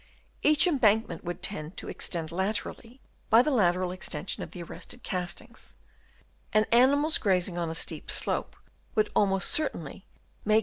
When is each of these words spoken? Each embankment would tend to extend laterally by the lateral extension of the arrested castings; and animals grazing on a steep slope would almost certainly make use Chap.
Each 0.41 0.65
embankment 0.65 1.23
would 1.23 1.43
tend 1.43 1.77
to 1.77 1.87
extend 1.87 2.31
laterally 2.31 2.99
by 3.29 3.43
the 3.43 3.51
lateral 3.51 3.91
extension 3.91 4.41
of 4.41 4.49
the 4.49 4.63
arrested 4.63 5.03
castings; 5.03 5.75
and 6.51 6.65
animals 6.71 7.19
grazing 7.19 7.59
on 7.59 7.69
a 7.69 7.75
steep 7.75 8.09
slope 8.09 8.55
would 8.95 9.11
almost 9.15 9.49
certainly 9.49 10.07
make 10.43 10.55
use 10.55 10.57
Chap. 10.57 10.59